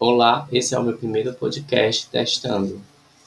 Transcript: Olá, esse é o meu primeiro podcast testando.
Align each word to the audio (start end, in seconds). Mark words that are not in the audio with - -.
Olá, 0.00 0.46
esse 0.52 0.76
é 0.76 0.78
o 0.78 0.84
meu 0.84 0.96
primeiro 0.96 1.34
podcast 1.34 2.08
testando. 2.08 2.80